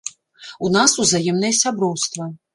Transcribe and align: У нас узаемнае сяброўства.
У 0.67 0.71
нас 0.75 0.95
узаемнае 1.03 1.53
сяброўства. 1.61 2.31